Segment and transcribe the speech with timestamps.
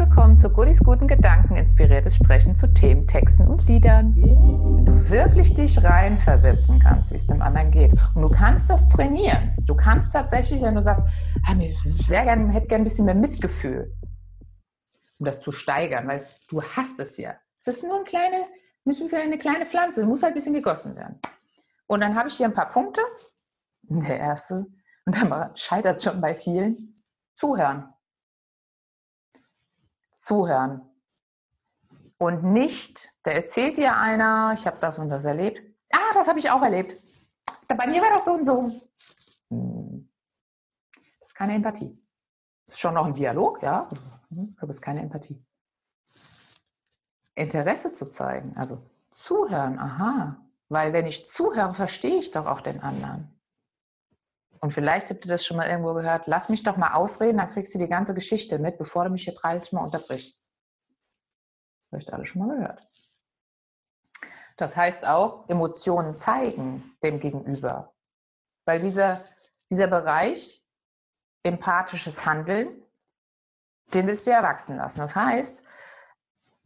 [0.00, 4.14] willkommen zu Godis guten Gedanken, inspiriertes Sprechen zu Themen, Texten und Liedern.
[4.16, 7.92] Wenn du wirklich dich reinversetzen kannst, wie es dem anderen geht.
[8.14, 9.52] Und du kannst das trainieren.
[9.66, 11.02] Du kannst tatsächlich, wenn du sagst,
[11.46, 13.94] ah, ich sehr gerne, hätte gerne ein bisschen mehr Mitgefühl,
[15.18, 17.34] um das zu steigern, weil du hast es ja.
[17.58, 18.36] Es ist nur eine kleine,
[19.22, 21.20] eine kleine Pflanze, muss halt ein bisschen gegossen werden.
[21.88, 23.02] Und dann habe ich hier ein paar Punkte.
[23.82, 24.64] Der erste,
[25.04, 26.96] und dann scheitert es schon bei vielen,
[27.36, 27.92] zuhören
[30.20, 30.82] zuhören.
[32.18, 35.62] Und nicht, da erzählt dir einer, ich habe das und das erlebt.
[35.90, 37.02] Ah, das habe ich auch erlebt.
[37.68, 38.70] Bei mir war das so und so.
[39.48, 40.10] Hm.
[41.20, 41.98] Das ist keine Empathie.
[42.66, 43.88] Das ist schon noch ein Dialog, ja,
[44.60, 45.42] aber es ist keine Empathie.
[47.34, 48.82] Interesse zu zeigen, also
[49.12, 50.36] zuhören, aha.
[50.68, 53.39] Weil wenn ich zuhöre, verstehe ich doch auch den anderen.
[54.60, 56.26] Und vielleicht habt ihr das schon mal irgendwo gehört.
[56.26, 59.24] Lass mich doch mal ausreden, dann kriegst du die ganze Geschichte mit, bevor du mich
[59.24, 60.38] hier 30 Mal unterbrichst.
[61.88, 62.86] Vielleicht alle schon mal gehört.
[64.56, 67.94] Das heißt auch, Emotionen zeigen dem Gegenüber.
[68.66, 69.18] Weil dieser,
[69.70, 70.62] dieser Bereich,
[71.42, 72.82] empathisches Handeln,
[73.94, 75.00] den willst du ja wachsen lassen.
[75.00, 75.62] Das heißt,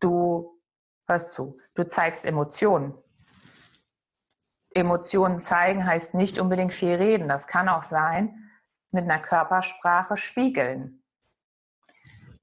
[0.00, 0.60] du
[1.06, 2.94] hörst zu, du zeigst Emotionen.
[4.74, 7.28] Emotionen zeigen heißt nicht unbedingt viel reden.
[7.28, 8.50] Das kann auch sein,
[8.90, 11.02] mit einer Körpersprache spiegeln.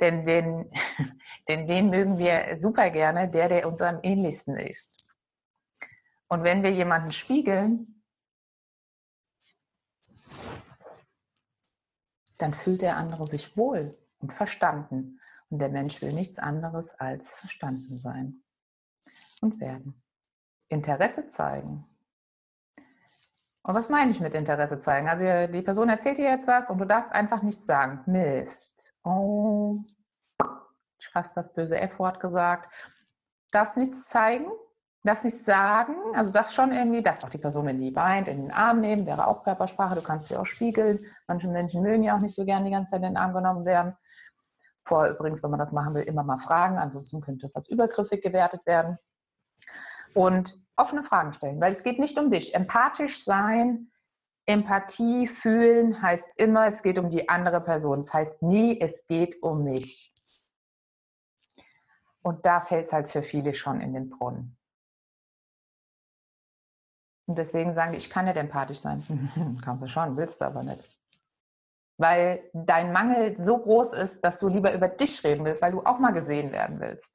[0.00, 0.70] Denn wen,
[1.48, 3.28] denn wen mögen wir super gerne?
[3.28, 5.14] Der, der uns am ähnlichsten ist.
[6.28, 8.02] Und wenn wir jemanden spiegeln,
[12.38, 15.20] dann fühlt der andere sich wohl und verstanden.
[15.48, 18.42] Und der Mensch will nichts anderes als verstanden sein
[19.40, 20.02] und werden.
[20.68, 21.86] Interesse zeigen,
[23.66, 25.08] und was meine ich mit Interesse zeigen?
[25.08, 28.00] Also die Person erzählt dir jetzt was und du darfst einfach nichts sagen.
[28.06, 28.92] Mist.
[29.02, 29.78] Oh,
[31.00, 32.72] ich fast das böse F-Wort gesagt.
[33.50, 34.46] Darfst nichts zeigen,
[35.02, 35.94] darfst nichts sagen.
[36.14, 39.04] Also darfst schon irgendwie, darfst auch die Person, wenn die weint, in den Arm nehmen,
[39.04, 39.96] wäre auch Körpersprache.
[39.96, 41.00] Du kannst sie auch spiegeln.
[41.26, 43.64] Manche Menschen mögen ja auch nicht so gerne die ganze Zeit in den Arm genommen
[43.64, 43.96] werden.
[44.84, 46.78] Vorher übrigens, wenn man das machen will, immer mal fragen.
[46.78, 48.96] Ansonsten könnte es als übergriffig gewertet werden.
[50.14, 52.54] Und offene Fragen stellen, weil es geht nicht um dich.
[52.54, 53.90] Empathisch sein,
[54.46, 58.00] Empathie fühlen heißt immer, es geht um die andere Person.
[58.00, 60.12] Es heißt nie, es geht um mich.
[62.22, 64.56] Und da fällt es halt für viele schon in den Brunnen.
[67.26, 69.02] Und deswegen sagen die, ich kann nicht empathisch sein.
[69.64, 70.96] Kannst du schon, willst du aber nicht.
[71.98, 75.82] Weil dein Mangel so groß ist, dass du lieber über dich reden willst, weil du
[75.82, 77.12] auch mal gesehen werden willst.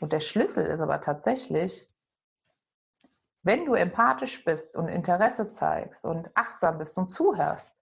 [0.00, 1.86] Und der Schlüssel ist aber tatsächlich,
[3.42, 7.74] wenn du empathisch bist und Interesse zeigst und achtsam bist und zuhörst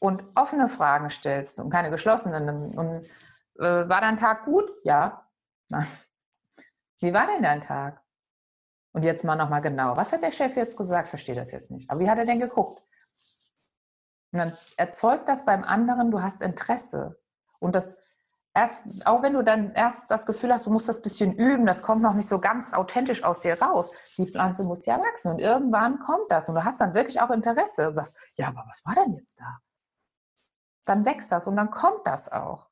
[0.00, 3.04] und offene Fragen stellst und keine geschlossenen, und
[3.58, 4.70] äh, war dein Tag gut?
[4.84, 5.28] Ja.
[7.00, 8.00] Wie war denn dein Tag?
[8.92, 9.96] Und jetzt mal nochmal genau.
[9.96, 11.08] Was hat der Chef jetzt gesagt?
[11.08, 11.90] Verstehe das jetzt nicht.
[11.90, 12.80] Aber wie hat er denn geguckt?
[14.30, 17.20] Und dann erzeugt das beim anderen, du hast Interesse.
[17.58, 17.96] Und das
[18.54, 21.82] erst, auch wenn du dann erst das Gefühl hast, du musst das bisschen üben, das
[21.82, 23.90] kommt noch nicht so ganz authentisch aus dir raus.
[24.16, 27.30] Die Pflanze muss ja wachsen und irgendwann kommt das und du hast dann wirklich auch
[27.30, 29.58] Interesse und sagst, ja, aber was war denn jetzt da?
[30.86, 32.70] Dann wächst das und dann kommt das auch.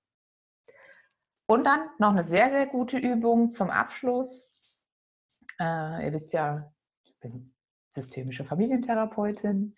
[1.46, 4.78] Und dann noch eine sehr, sehr gute Übung zum Abschluss.
[5.58, 6.72] Äh, ihr wisst ja,
[7.02, 7.54] ich bin
[7.88, 9.74] systemische Familientherapeutin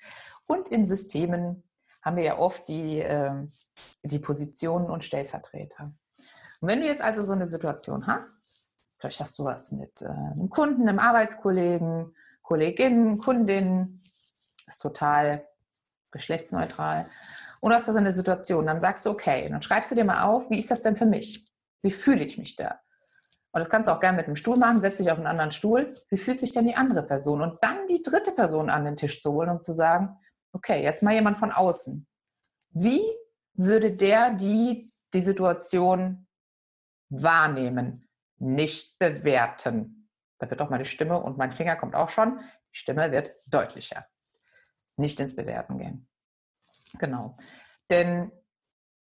[0.47, 1.65] und in Systemen
[2.04, 3.32] haben wir ja oft die, äh,
[4.03, 5.92] die Positionen und Stellvertreter.
[6.60, 10.06] Und wenn du jetzt also so eine Situation hast, vielleicht hast du was mit äh,
[10.06, 14.00] einem Kunden, einem Arbeitskollegen, Kolleginnen, Kundinnen,
[14.66, 15.47] ist total
[16.10, 17.06] geschlechtsneutral.
[17.60, 20.04] Und du hast da so eine Situation, dann sagst du, okay, dann schreibst du dir
[20.04, 21.44] mal auf, wie ist das denn für mich?
[21.82, 22.81] Wie fühle ich mich da?
[23.53, 25.53] Und das kannst du auch gerne mit einem Stuhl machen, setz dich auf einen anderen
[25.53, 25.92] Stuhl.
[26.10, 27.41] Wie fühlt sich denn die andere Person?
[27.41, 30.19] Und dann die dritte Person an den Tisch zu holen, um zu sagen,
[30.54, 32.06] okay, jetzt mal jemand von außen.
[32.70, 33.03] Wie
[33.54, 36.27] würde der die, die Situation
[37.10, 38.09] wahrnehmen,
[38.39, 40.09] nicht bewerten?
[40.39, 42.41] Da wird doch die Stimme und mein Finger kommt auch schon.
[42.72, 44.06] Die Stimme wird deutlicher.
[44.97, 46.09] Nicht ins Bewerten gehen.
[46.98, 47.36] Genau.
[47.91, 48.33] Denn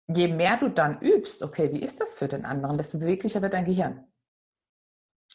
[0.07, 3.53] je mehr du dann übst, okay, wie ist das für den anderen, desto beweglicher wird
[3.53, 4.11] dein Gehirn.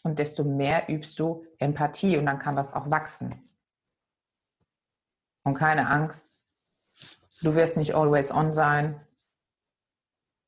[0.04, 3.42] Und desto mehr übst du Empathie und dann kann das auch wachsen.
[5.44, 6.40] Und keine Angst,
[7.42, 9.00] du wirst nicht always on sein,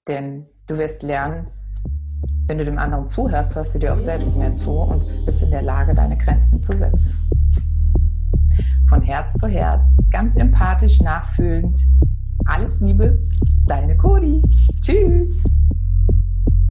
[0.07, 1.49] denn du wirst lernen,
[2.47, 5.51] wenn du dem anderen zuhörst, hörst du dir auch selbst mehr zu und bist in
[5.51, 7.15] der Lage, deine Grenzen zu setzen.
[8.89, 11.79] Von Herz zu Herz, ganz empathisch, nachfühlend.
[12.47, 13.19] Alles Liebe,
[13.67, 14.43] deine Cody.
[14.83, 15.43] Tschüss.